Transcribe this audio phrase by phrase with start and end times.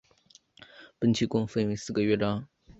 [0.99, 2.47] 本曲共分为四个乐章。